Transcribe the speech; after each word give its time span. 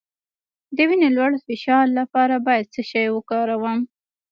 د 0.75 0.77
وینې 0.89 1.09
د 1.11 1.15
لوړ 1.17 1.31
فشار 1.45 1.85
لپاره 1.99 2.35
باید 2.47 2.71
څه 2.73 2.81
شی 2.89 3.05
وکاروم؟ 3.11 3.79